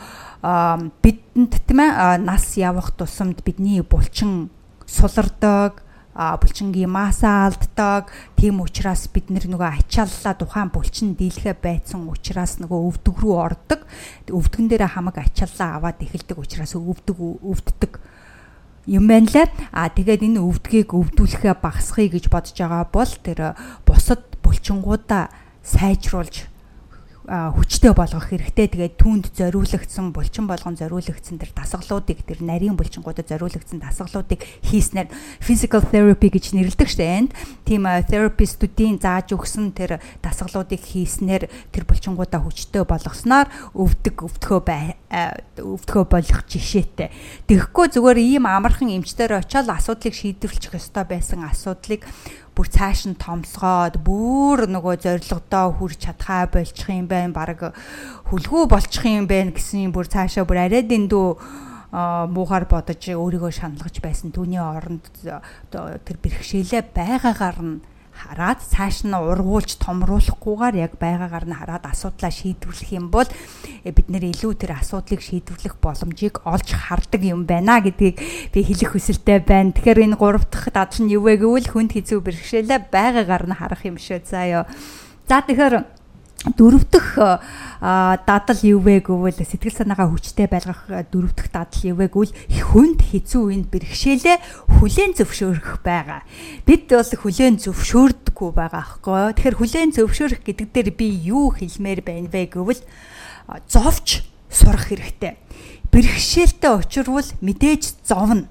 бидэнд 1.05 1.53
тийм 1.69 1.81
ээ 1.85 2.25
нас 2.25 2.57
явах 2.57 2.97
тусамд 2.97 3.45
бидний 3.45 3.85
булчин 3.85 4.49
сулардаг 4.89 5.85
булчингийн 6.17 6.89
масаа 6.91 7.53
алддаг. 7.53 8.09
Тийм 8.37 8.61
учраас 8.65 9.05
бид 9.13 9.29
нөгөө 9.29 9.85
ачааллаа 9.85 10.35
тухайн 10.35 10.73
булчин 10.73 11.13
дийлхэ 11.13 11.53
байцсан 11.61 12.09
учраас 12.09 12.57
нөгөө 12.57 12.81
өвдөг 12.89 13.15
рүү 13.21 13.37
ордог. 13.37 13.85
Өвдгөн 14.25 14.67
дээр 14.73 14.89
хамаг 14.89 15.21
ачааллаа 15.21 15.77
аваад 15.77 16.01
эхэлдэг 16.01 16.41
учраас 16.41 16.73
өвдөг 16.73 17.21
өвддөг 17.21 18.01
юм 18.89 19.05
байна 19.13 19.29
лээ. 19.29 19.53
А 19.77 19.93
тэгээд 19.93 20.25
энэ 20.25 20.41
өвдгийг 20.41 20.97
өвдүүлэхээ 20.97 21.55
багасгахыг 21.61 22.17
гэж 22.17 22.25
бодож 22.33 22.57
байгаа 22.57 22.89
бол 22.89 23.13
тэр 23.21 23.41
бусад 23.85 24.25
булчингуудаа 24.41 25.29
сайжруулж 25.61 26.49
хүчтэй 27.27 27.91
болгох 27.91 28.31
хэрэгтэй. 28.31 28.71
Тэгээд 28.71 28.95
түүнд 29.03 29.35
зориулагдсан 29.35 30.15
булчин 30.15 30.47
болгон 30.47 30.79
зориулагдсан 30.79 31.43
тэр 31.43 31.51
дасгалуудыг 31.59 32.23
тэр 32.23 32.39
нарийн 32.47 32.79
булчингуудад 32.79 33.27
зориулагдсан 33.27 33.83
дасгалуудыг 33.83 34.47
хийснээр 34.63 35.11
physical 35.43 35.83
therapy 35.83 36.31
гэж 36.31 36.55
нэрлэдэг 36.55 36.87
штэ 36.87 37.27
энд. 37.27 37.31
Тийм 37.67 37.83
therapist-уудын 37.87 39.03
зааж 39.03 39.35
өгсөн 39.35 39.75
тэр 39.75 39.99
дасгалуудыг 40.23 40.79
хийснээр 40.79 41.51
тэр 41.75 41.83
булчингуудаа 41.83 42.47
хүчтэй 42.47 42.87
болгосноор 42.87 43.51
өвдөг 43.75 44.17
өвдөхөө 44.23 44.61
өвдөхөө 45.59 46.05
болох 46.07 46.41
жишээтэй. 46.47 47.11
Тэгэхгүй 47.51 47.87
зүгээр 47.91 48.19
ийм 48.23 48.47
амархан 48.47 48.91
эмчтэр 48.95 49.43
очиод 49.43 49.67
асуудлыг 49.67 50.15
шийдвэрлэх 50.15 50.79
ёстой 50.79 51.05
байсан 51.07 51.43
асуудлыг 51.43 52.07
бүр 52.57 52.69
цааш 52.73 53.13
нь 53.13 53.21
томсгоод 53.21 54.01
бүр 54.01 54.65
нөгөө 54.73 54.95
зоригдоо 55.05 55.77
хүрч 55.77 56.09
чадхаа 56.09 56.49
болчих 56.49 56.89
юм 56.89 57.05
байна 57.05 57.37
баг 57.37 57.77
хүлгүү 58.33 58.65
болчих 58.73 59.05
юм 59.05 59.29
байна 59.29 59.53
гэсэн 59.53 59.93
бүр 59.93 60.09
цаашаа 60.09 60.49
бүр 60.49 60.65
арай 60.65 60.81
дэндүү 60.89 61.29
муухаар 62.33 62.65
бодож 62.65 63.05
өөрийгөө 63.05 63.53
шаналгаж 63.53 64.01
байсан 64.01 64.33
түүний 64.33 64.61
оронд 64.61 65.05
тэр 65.69 66.17
бэрхшээлээ 66.17 66.97
байгаагаар 66.97 67.61
нь 67.61 67.77
хараад 68.17 68.65
цааш 68.65 69.05
нь 69.05 69.13
ургуулж 69.13 69.77
томруулахгүйгээр 69.77 70.77
яг 70.81 70.93
байгаагаар 70.97 71.47
нь 71.47 71.59
хараад 71.61 71.85
асуудлаа 71.85 72.33
шийдвэрлэх 72.33 72.91
юм 72.97 73.13
бол 73.13 73.29
э, 73.85 73.93
бид 73.93 74.09
нэр 74.09 74.33
илүү 74.33 74.53
тэр 74.57 74.81
асуудлыг 74.81 75.21
шийдвэрлэх 75.21 75.77
боломжийг 75.79 76.41
олж 76.49 76.69
хардаг 76.73 77.23
юм 77.23 77.45
байна 77.45 77.85
гэдгийг 77.85 78.17
би 78.51 78.61
хэлэх 78.65 78.97
хүсэлтэй 78.97 79.45
байна. 79.45 79.77
Тэгэхээр 79.77 80.05
энэ 80.11 80.17
гурав 80.17 80.49
дахь 80.49 80.73
дадал 80.73 81.01
нь 81.05 81.13
юу 81.13 81.29
вэ 81.29 81.39
гэвэл 81.45 81.71
хүнд 81.71 81.93
хэцүү 81.93 82.19
бэрхшээлээ 82.25 82.89
байгаагаар 82.89 83.45
нь 83.53 83.59
харах 83.61 83.83
юм 83.85 84.01
шүү. 84.01 84.25
За 84.25 84.43
ёо. 84.49 84.65
За 85.29 85.45
тэгэхээр 85.45 85.96
дөрөвдөх 86.55 87.07
дадал 87.83 88.61
юу 88.63 88.81
вэ 88.81 89.03
гэвэл 89.03 89.43
сэтгэл 89.43 89.83
санаагаа 89.83 90.15
хүчтэй 90.15 90.47
байлгах 90.47 90.87
дөрөвдөх 91.11 91.51
дадал 91.51 91.83
юу 91.83 91.97
вэ 91.99 92.07
гэвэл 92.07 92.35
хүнд 92.71 93.01
хэцүү 93.03 93.43
үенд 93.43 93.67
бэрхшээлээ 93.73 94.37
хүлээн 94.79 95.13
зөвшөөрөх 95.19 95.83
байгаа. 95.83 96.23
Бид 96.63 96.87
бол 96.87 97.03
хүлээн 97.03 97.59
зөвшөөрдөггүй 97.59 98.51
байгаа 98.55 98.81
аахгүй. 98.85 99.35
Тэгэхээр 99.35 99.59
хүлээн 99.59 99.91
зөвшөөрөх 99.99 100.41
гэдэг 100.47 100.69
дээр 100.71 100.91
би 100.95 101.07
юу 101.27 101.51
хэлмээр 101.51 102.01
байна 102.07 102.31
вэ 102.31 102.47
гэвэл 102.55 102.83
зовч 103.67 104.23
сурах 104.51 104.91
хэрэгтэй. 104.91 105.35
Бэрхшээлтэй 105.91 106.73
учрвал 106.75 107.31
мэдээж 107.43 108.07
зовно. 108.07 108.47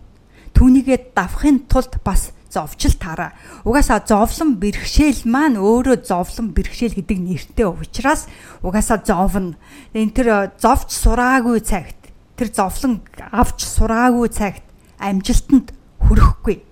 Түүнийгээ 0.56 1.12
давахын 1.16 1.68
тулд 1.68 2.00
бас 2.04 2.32
зовчл 2.56 2.96
таараа. 2.96 3.36
Угаасаа 3.68 4.00
зовлон 4.08 4.56
бэрхшээл 4.56 5.28
маань 5.28 5.60
өөрөө 5.60 6.08
зовлон 6.08 6.56
бэрхшээл 6.56 6.96
гэдэг 6.96 7.20
нэртэй 7.20 7.68
учраас 7.68 8.32
угаасаа 8.64 9.04
зовно. 9.04 9.60
Энэ 9.92 10.16
тэр 10.16 10.28
э, 10.32 10.38
зовч 10.56 10.96
сураагүй 10.96 11.60
цагт 11.60 12.00
тэр 12.40 12.50
зовлон 12.56 13.04
авч 13.36 13.68
сураагүй 13.68 14.32
цагт 14.32 14.64
амжилтанд 15.00 15.76
хүрэхгүй. 16.08 16.64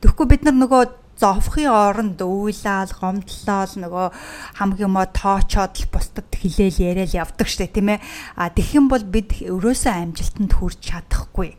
Тэгэхгүй 0.00 0.26
бид 0.32 0.42
нар 0.48 0.56
нөгөө 0.56 0.82
зовхын 1.18 1.68
оронд 1.68 2.22
уйлал, 2.22 2.92
гомдлол 3.00 3.72
нөгөө 3.82 4.06
хамгийн 4.62 4.92
мо 4.92 5.04
тоочоод 5.10 5.74
л 5.76 5.90
бусдад 5.92 6.30
хилээл 6.30 6.78
яриад 6.94 7.12
явдаг 7.12 7.48
штэ 7.50 7.68
тийм 7.68 7.98
ээ. 7.98 8.04
А 8.38 8.48
тэгэх 8.54 8.78
юм 8.78 8.86
бол 8.88 9.02
бид 9.02 9.34
өрөөсөө 9.42 9.92
амжилтанд 9.92 10.52
хүрч 10.54 10.78
чадахгүй. 10.78 11.58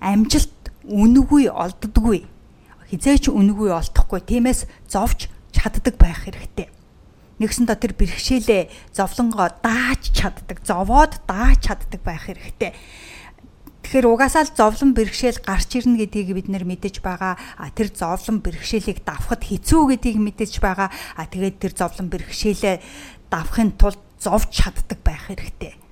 Амжилт 0.00 0.72
үнэгүй 0.88 1.52
олддоггүй 1.52 2.33
хизээч 2.94 3.28
үнэгүй 3.34 3.74
олдохгүй. 3.74 4.22
Тиймээс 4.22 4.70
зовж 4.86 5.26
чаддаг 5.50 5.98
байх 5.98 6.30
хэрэгтэй. 6.30 6.70
Нэгсэндээ 7.42 7.78
тэр 7.82 7.92
бэрхшээлээ 7.98 8.94
зовлонгоо 8.94 9.50
дааж 9.58 10.14
чаддаг, 10.14 10.62
зовоод 10.62 11.18
дааж 11.26 11.58
чаддаг 11.66 12.00
байх 12.06 12.30
хэрэгтэй. 12.30 12.70
Тэгэхээр 13.82 14.06
угаасаа 14.06 14.46
л 14.46 14.54
зовлон 14.54 14.94
бэрхшээл 14.94 15.42
гарч 15.42 15.82
ирнэ 15.82 16.06
гэдгийг 16.06 16.30
бид 16.32 16.48
нэр 16.48 16.64
мэдэж 16.64 17.02
байгаа. 17.02 17.34
А 17.58 17.68
тэр 17.74 17.90
зовлон 17.90 18.38
бэрхшээлийг 18.40 19.02
давхад 19.02 19.42
хэцүү 19.44 19.98
гэдгийг 19.98 20.18
мэдэж 20.22 20.62
байгаа. 20.62 20.88
А 21.18 21.26
тэгээд 21.26 21.58
тэр 21.58 21.72
зовлон 21.74 22.08
бэрхшээлээ 22.08 22.80
давахын 23.28 23.74
тулд 23.76 24.00
зовж 24.22 24.48
чаддаг 24.54 25.02
байх 25.04 25.28
хэрэгтэй 25.28 25.83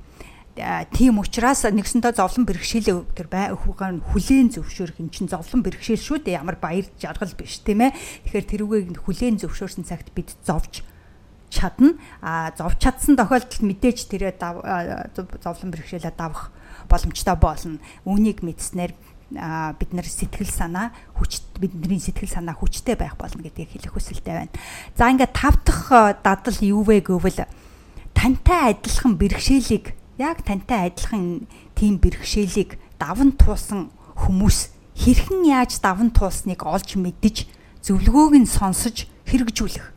тийм 0.53 1.17
учраас 1.17 1.65
нэгсэнтэй 1.65 2.13
зовлон 2.13 2.45
бэрхшээлээ 2.45 3.17
тэр 3.17 3.29
бай 3.33 3.57
хүүхэн 3.57 4.05
хүлээн 4.13 4.53
зөвшөөрөх 4.53 5.01
юм 5.01 5.09
чин 5.09 5.25
зовлон 5.25 5.65
бэрхшээл 5.65 5.97
шүү 5.97 6.19
дээ. 6.29 6.45
Ямар 6.45 6.61
баяр 6.61 6.85
жаргал 7.01 7.33
биш 7.33 7.65
тийм 7.65 7.89
ээ. 7.89 7.97
Тэгэхээр 8.29 8.47
тэрүүгийг 8.93 9.01
хүлээн 9.01 9.41
зөвшөөрсөн 9.41 9.89
цагт 9.89 10.13
бид 10.13 10.37
зовж 10.45 10.85
чадна. 11.49 11.97
А 12.21 12.53
зовж 12.53 12.85
чадсан 12.85 13.17
тохиолдолд 13.17 13.65
мэдээж 13.65 13.99
тэрэ 14.13 14.37
зовлон 14.37 15.71
бэрхшээлээ 15.73 16.13
давах 16.21 16.53
боломжтой 16.85 17.37
болно. 17.41 17.81
Үүнийг 18.05 18.45
мэдснээр 18.45 18.93
бид 19.33 19.91
нар 19.97 20.05
сэтгэл 20.05 20.53
санаа 20.53 20.93
хүч 21.17 21.41
бидний 21.57 21.97
сэтгэл 21.97 22.29
санаа 22.29 22.53
хүчтэй 22.53 23.01
байх 23.01 23.17
болно 23.17 23.41
гэдгийг 23.41 23.81
хэлэх 23.81 23.97
хүсэлтэй 23.97 24.53
байна. 24.53 24.53
За 24.93 25.09
ингээд 25.09 25.33
тав 25.33 25.57
дахь 25.65 26.21
дадал 26.21 26.59
юу 26.61 26.85
вэ 26.85 27.01
гэвэл 27.01 27.49
тантай 28.13 28.77
адилхан 28.77 29.17
бэрхшээлийг 29.17 29.97
яг 30.19 30.45
тантай 30.45 30.91
адилхан 30.93 31.49
тийм 31.77 31.97
бэрхшээлийг 32.03 32.77
даван 33.01 33.33
туусан 33.37 33.93
хүмүүс 34.17 34.59
хэрхэн 34.97 35.49
яаж 35.49 35.81
даван 35.81 36.13
туусныг 36.13 36.63
олж 36.63 36.97
мэдэж 37.01 37.49
зөвлөгөөг 37.83 38.35
нь 38.45 38.49
сонсож 38.49 39.09
хэрэгжүүлэх. 39.27 39.89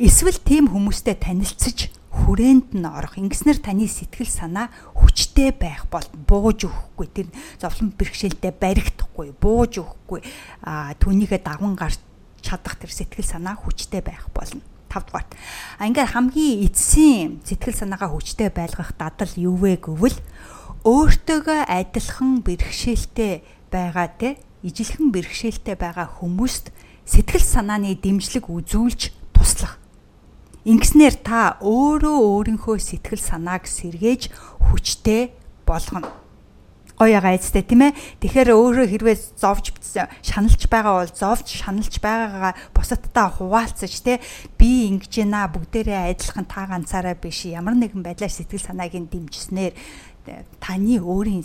Эсвэл 0.00 0.40
тийм 0.40 0.68
хүмүүстэй 0.72 1.16
танилцж 1.16 1.92
хүрээнд 2.12 2.72
нь 2.76 2.88
орох. 2.88 3.20
Ингэснээр 3.20 3.60
таны 3.60 3.88
сэтгэл 3.88 4.28
санаа 4.28 4.72
хүчтэй 4.96 5.52
байх 5.52 5.84
бол 5.92 6.04
бууж 6.28 6.68
өгөхгүй. 6.68 7.06
Тэр 7.12 7.28
зовлон 7.60 7.92
бэрхшээлтэй 7.92 8.52
баригдахгүй, 8.56 9.36
бууж 9.36 9.80
өгөхгүй. 9.84 10.20
Аа 10.64 10.96
түүнийгээ 10.96 11.40
даван 11.44 11.76
гарч 11.76 12.00
чадах 12.40 12.80
тэр 12.80 12.92
сэтгэл 12.92 13.24
санаа 13.24 13.56
хүчтэй 13.60 14.00
байх 14.00 14.28
болно. 14.32 14.64
5 14.88 15.10
дугаарт. 15.10 15.30
А 15.78 15.86
ингээд 15.86 16.12
хамгийн 16.14 16.64
эцсийн 16.66 17.40
сэтгэл 17.44 17.76
санаагаа 17.76 18.10
хүчтэй 18.14 18.50
байлгах 18.50 18.94
дадал 18.98 19.32
юу 19.36 19.56
вэ 19.60 19.82
гэвэл 19.82 20.18
өөртөөгөө 20.86 21.60
адилхан 21.66 22.46
бэрхшээлтэй 22.46 23.42
байгаа 23.70 24.08
те 24.18 24.28
ижилхэн 24.62 25.10
бэрхшээлтэй 25.10 25.76
байгаа 25.78 26.06
хүмүүст 26.18 26.70
сэтгэл 27.06 27.42
санааны 27.42 27.94
дэмжлэг 27.98 28.50
үзүүлж 28.50 29.10
туслах. 29.34 29.78
Ингэснээр 30.66 31.14
та 31.22 31.62
өөрөө 31.62 32.16
өөрийнхөө 32.42 32.76
сэтгэл 32.82 33.22
санааг 33.22 33.70
сэргээж 33.70 34.34
хүчтэй 34.66 35.30
болгоно 35.62 36.10
гоё 36.96 37.20
байгаа 37.20 37.36
эцтэй 37.36 37.62
тийм 37.62 37.92
ээ. 37.92 37.92
Тэгэхээр 38.24 38.48
өөрөө 38.56 38.86
хэрвээ 38.88 39.16
зовж 39.36 39.76
шаналж 40.24 40.62
байгаа 40.66 41.04
бол 41.04 41.12
зовж 41.12 41.46
шаналж 41.60 41.94
байгаагаа 42.00 42.52
бусадтай 42.72 43.28
хуваалцаж 43.36 43.92
тий 44.00 44.16
би 44.56 44.88
ингэж 44.90 45.12
байна 45.22 45.52
бүгдээрээ 45.52 46.16
адилхан 46.16 46.48
та 46.48 46.64
ганцаараа 46.66 47.16
биш 47.20 47.46
ямар 47.52 47.76
нэгэн 47.76 48.00
байдлаар 48.00 48.32
сэтгэл 48.32 48.64
санааг 48.72 48.96
нь 48.96 49.12
дэмжснээр 49.12 49.72
таны 50.58 50.96
өөрийн 51.04 51.44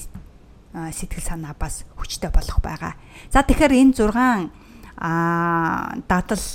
сэтгэл 0.71 1.27
санаа 1.27 1.53
бас 1.59 1.83
хүчтэй 1.99 2.31
болох 2.31 2.63
байгаа. 2.63 2.95
За 3.27 3.43
тэгэхээр 3.43 3.75
энэ 3.75 3.93
6 3.99 4.71
а 5.01 5.97
дадал 6.07 6.45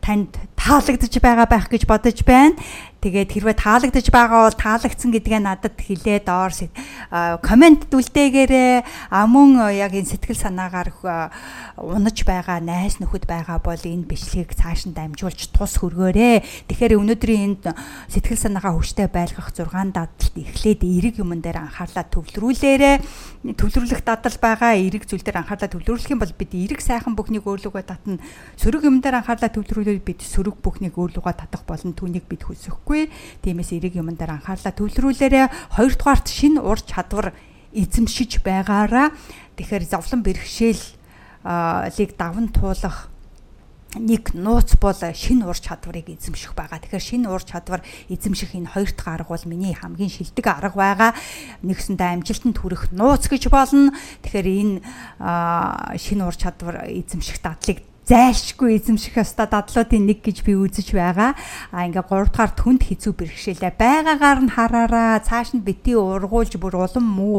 танд 0.00 0.32
таалагдж 0.56 1.14
байгаа 1.20 1.46
байх 1.46 1.68
гэж 1.68 1.84
бодож 1.84 2.18
байна. 2.24 2.56
Тэгээд 3.00 3.32
хэрвээ 3.32 3.56
таалагдж 3.56 4.12
байгаа 4.12 4.44
бол 4.44 4.58
таалагдсан 4.60 5.08
гэдгээ 5.08 5.40
надад 5.40 5.72
хэлээ 5.80 6.20
доор 6.20 6.52
комент 7.40 7.88
дүлдээгээрээ 7.88 9.08
мөн 9.08 9.72
яг 9.72 9.96
энэ 9.96 10.12
сэтгэл 10.12 10.36
санаагаар 10.36 10.92
унаж 11.80 12.18
байгаа 12.28 12.60
найс 12.60 13.00
нөхөд 13.00 13.24
байгаа 13.24 13.56
бол 13.64 13.80
энэ 13.80 14.04
бичлэгийг 14.04 14.52
цааш 14.52 14.92
нь 14.92 14.96
дамжуулж 14.96 15.48
тус 15.48 15.80
хөргөөрэй. 15.80 16.68
Тэгэхээр 16.68 17.00
өнөөдрийн 17.00 17.56
энд 17.56 17.72
сэтгэл 18.12 18.36
санаагаа 18.36 18.76
хүчтэй 18.76 19.08
байлгах 19.08 19.48
6 19.56 19.96
дадлт 19.96 20.34
эхлээд 20.36 20.84
эерэг 20.84 21.24
юмн 21.24 21.40
дээр 21.40 21.64
анхаарлаа 21.64 22.04
төвлөрүүлээрэй. 22.04 23.00
Төвлөрүүлэх 23.56 24.04
дадал 24.04 24.36
байгаа 24.36 24.76
эерэг 24.76 25.08
зүйл 25.08 25.24
дээр 25.24 25.40
анхаарлаа 25.40 25.72
төвлөрүүлэх 25.72 26.12
юм 26.12 26.20
бол 26.20 26.34
бид 26.36 26.52
эерэг 26.52 26.84
сайхан 26.84 27.16
бүхнийг 27.16 27.48
өөрлөгөө 27.48 27.84
татна. 27.88 28.20
Сөрөг 28.60 28.84
юм 28.84 29.00
дээр 29.00 29.24
анхаарлаа 29.24 29.48
төвлөрүүлээд 29.48 30.04
бид 30.04 30.20
сөрөг 30.20 30.60
бүхнийг 30.60 31.00
өөрлөгөө 31.00 31.32
татах 31.32 31.64
болон 31.64 31.96
түүнийг 31.96 32.28
бид 32.28 32.44
хүсэхгүй 32.44 32.89
хэрэггүй. 32.90 33.10
Тиймээс 33.42 33.70
эерэг 33.72 33.94
юмн 33.94 34.18
дээр 34.18 34.42
анхаарлаа 34.42 34.74
төвлөрүүлээрэ 34.74 35.78
хоёрдугаарт 35.78 36.26
шин 36.26 36.58
ур 36.58 36.78
чадвар 36.82 37.32
эзэмшиж 37.70 38.42
байгаараа 38.42 39.14
тэгэхээр 39.54 39.84
зовлон 39.86 40.26
бэрхшээл 40.26 40.84
лиг 41.94 42.10
даван 42.18 42.50
туулах 42.50 43.06
нэг 43.94 44.34
нууц 44.38 44.78
бол 44.78 44.94
шинэ 44.94 45.46
ур 45.50 45.58
чадварыг 45.58 46.14
эзэмших 46.14 46.54
байгаа. 46.54 46.78
Тэгэхээр 46.78 47.26
шинэ 47.26 47.26
ур 47.26 47.42
чадвар 47.42 47.82
эзэмших 48.06 48.54
энэ 48.54 48.70
хоёр 48.70 48.90
дахь 48.94 49.10
арга 49.10 49.34
бол 49.34 49.50
миний 49.50 49.74
хамгийн 49.74 50.10
шилдэг 50.10 50.46
арга 50.46 50.78
байгаа. 50.78 51.10
Нэгсэндээ 51.66 52.22
амжилтанд 52.22 52.54
хүрэх 52.54 52.94
нууц 52.94 53.26
гэж 53.26 53.50
болно. 53.50 53.90
Тэгэхээр 54.22 54.46
энэ 54.46 54.74
шинэ 55.98 56.22
ур 56.22 56.36
чадвар 56.38 56.86
эзэмших 56.86 57.42
дадлыг 57.42 57.82
зайлшгүй 58.10 58.74
эзэмших 58.74 59.22
ёстой 59.22 59.46
дадлуудын 59.46 60.02
нэг 60.02 60.26
гэж 60.26 60.42
би 60.42 60.58
үзэж 60.58 60.98
байгаа. 60.98 61.38
А 61.70 61.86
ингээ 61.86 62.02
3 62.02 62.26
дугаар 62.34 62.52
түнд 62.58 62.82
хэцүү 62.82 63.14
бэрхшээлээ 63.14 63.78
байгаагаар 63.78 64.40
нь 64.42 64.50
хараараа 64.50 65.22
цааш 65.22 65.54
нь 65.54 65.62
бити 65.62 65.94
ургуулж 65.94 66.58
бүр 66.58 66.74
улам 66.74 67.06
муу 67.06 67.38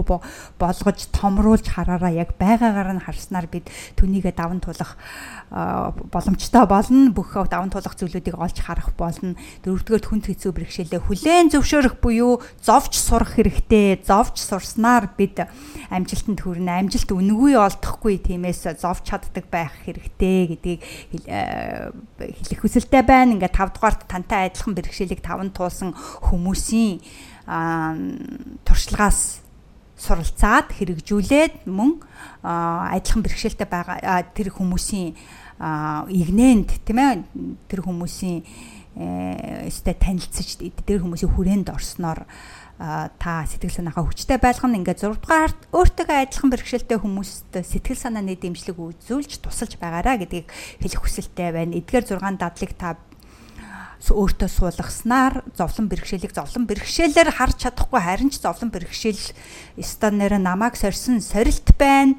болгож 0.56 1.00
томруулж 1.12 1.68
хараараа 1.68 2.16
яг 2.16 2.40
байгаагаар 2.40 2.96
нь 2.96 3.04
харснаар 3.04 3.51
бид 3.51 3.68
түүнийгээ 4.00 4.32
даван 4.32 4.63
тулах 4.63 4.96
боломжтой 5.51 6.63
болно. 6.63 7.12
Бүх 7.12 7.36
даван 7.51 7.68
тулах 7.68 8.00
зүйлүүдийг 8.00 8.40
олж 8.40 8.63
харах 8.63 8.96
болно. 8.96 9.36
Дөрөвдүгээр 9.68 10.08
хүнд 10.08 10.32
хэцүү 10.32 10.51
бэрхшээлээ 10.56 11.04
хүлээн 11.04 11.51
зөвшөөрөх 11.51 12.00
буюу 12.00 12.40
зовж 12.63 12.96
сурах 12.96 13.36
хэрэгтэй. 13.36 14.08
Зовж 14.08 14.40
сурснаар 14.40 15.12
бид 15.20 15.44
амжилтанд 15.92 16.40
хүрнэ. 16.40 16.88
Амжилт 16.88 17.12
үнэгүй 17.12 17.60
олдохгүй 17.60 18.24
тиймээс 18.24 18.80
зовж 18.80 19.12
чаддаг 19.12 19.51
байх 19.51 19.75
хэрэгтэй 19.84 20.61
гэдгийг 20.62 20.82
хэлэх 21.25 22.62
хүсэлтэй 22.62 23.03
байна. 23.03 23.36
Ингээ 23.36 23.51
5 23.51 23.75
дугаарт 23.75 24.06
тантай 24.06 24.48
адилхан 24.48 24.77
бэрхшээлийг 24.77 25.22
таван 25.25 25.50
туулсан 25.51 25.91
хүмүүсийн 25.98 27.01
туршлагаас 28.63 29.41
суралцаад 29.98 30.74
хэрэгжүүлээд 30.77 31.70
мөн 31.70 32.01
адилхан 32.41 33.22
бэрхшээлтэй 33.22 33.68
байгаа 33.70 34.25
тэр 34.34 34.50
хүмүүсийн 34.50 35.13
игнэнд 36.10 36.70
тийм 36.82 36.98
ээ 36.98 37.13
тэр 37.70 37.86
хүмүүсийн 37.86 38.41
өстэй 39.70 39.96
танилцж 39.96 40.58
тэр 40.84 41.06
хүмүүсийн 41.06 41.32
хүрээнд 41.32 41.70
орсноор 41.70 42.25
та 42.81 43.45
сэтгэл 43.45 43.77
санаагаа 43.77 44.09
хүчтэй 44.09 44.41
байлгана 44.41 44.81
ингээд 44.81 45.05
6 45.05 45.21
дугаар 45.21 45.53
өөртөө 45.69 46.05
адилхан 46.09 46.50
бэрхшээлтэй 46.50 46.97
хүмүүст 46.97 47.53
сэтгэл 47.61 48.01
санааны 48.09 48.33
дэмжлэг 48.41 48.73
үзүүлж 48.73 49.38
тусалж 49.38 49.77
байгаараа 49.77 50.17
гэдгийг 50.17 50.50
хэлэх 50.81 51.01
хүсэлтэй 51.05 51.53
байна. 51.53 51.77
Эдгээр 51.77 52.17
6 52.17 52.41
дадлыг 52.41 52.73
та 52.73 52.97
өөртөө 54.01 54.50
суулгаснаар 54.50 55.45
зовлон 55.53 55.85
бэрхшээлийг 55.93 56.33
зовлон 56.33 56.65
бэрхшээлээр 56.65 57.29
харж 57.38 57.69
чадахгүй 57.69 58.01
харин 58.01 58.33
ч 58.33 58.41
зовлон 58.41 58.73
бэрхшээл 58.73 59.29
станаар 59.77 60.41
намайг 60.41 60.73
сорьсон 60.73 61.21
сорилт 61.21 61.69
байна 61.77 62.17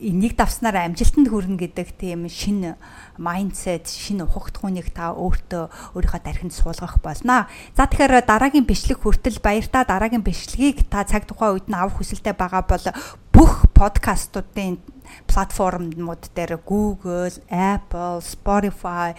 энийг 0.00 0.36
давснаар 0.36 0.92
амжилтанд 0.92 1.28
хүрнэ 1.32 1.56
гэдэг 1.56 1.96
тийм 1.96 2.28
шин 2.28 2.76
майндсет, 3.16 3.88
шин 3.88 4.20
ухагтхууныг 4.24 4.92
та 4.92 5.16
өөртөө 5.16 5.96
өөрийнхөө 5.96 6.20
дархинд 6.20 6.52
суулгах 6.52 7.00
болно. 7.00 7.48
За 7.72 7.88
тэгэхээр 7.88 8.28
дараагийн 8.28 8.68
бичлэг 8.68 9.00
хүртэл 9.00 9.40
баяртай 9.40 9.88
дараагийн 9.88 10.20
бичлэгийг 10.20 10.84
та 10.92 11.08
цаг 11.08 11.24
тухайн 11.24 11.56
үед 11.56 11.66
нь 11.72 11.76
авах 11.76 11.96
хүсэлтэй 11.96 12.36
байгаа 12.36 12.64
бол 12.68 12.86
бүх 13.32 13.68
подкастуудын 13.72 14.80
платформуд 15.26 16.30
дээр 16.34 16.58
Google, 16.64 17.32
Apple, 17.50 18.20
Spotify, 18.20 19.14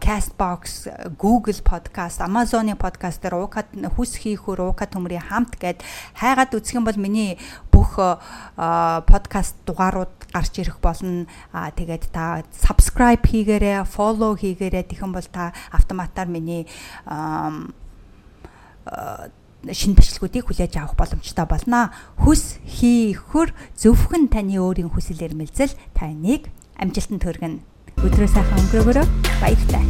Castbox, 0.00 0.86
Google 1.18 1.60
Podcast, 1.62 2.20
Amazon-ы 2.20 2.76
podcast 2.76 3.22
дээр 3.22 3.40
уукад 3.40 3.70
хүс 3.96 4.16
хийхүр 4.20 4.60
уукад 4.70 4.92
төмрийн 4.94 5.24
хамт 5.26 5.56
гэд 5.60 5.82
хайгаад 6.16 6.54
үзэх 6.54 6.78
юм 6.78 6.84
бол 6.84 6.98
миний 6.98 7.38
бүх 7.70 7.96
подкаст 7.96 9.56
дугаарууд 9.66 10.32
гарч 10.32 10.54
ирэх 10.60 10.80
болно. 10.80 11.26
Тэгээд 11.52 12.12
та 12.12 12.44
subscribe 12.52 13.24
хийгээрэй, 13.24 13.84
follow 13.84 14.36
хийгээрэй. 14.36 14.84
Юм 15.00 15.12
бол 15.12 15.28
та 15.28 15.52
автоматар 15.72 16.26
миний 16.26 16.68
шинэ 19.72 19.98
бичлэгүүдийг 19.98 20.46
хүлээж 20.46 20.72
авах 20.78 20.94
боломжтой 20.98 21.46
болно. 21.46 21.90
Хүс 22.20 22.58
хийхүр 22.66 23.50
зөвхөн 23.74 24.30
таны 24.30 24.60
өөрийн 24.60 24.90
хүсэл 24.92 25.22
эрмэлзэл 25.22 25.74
таныг 25.94 26.50
амжилтанд 26.78 27.22
хүргэнэ. 27.24 27.62
Өдрөө 28.04 28.28
сайхан 28.28 28.60
өнгөрөөгөөрэй. 28.60 29.06
Баяртай. 29.40 29.84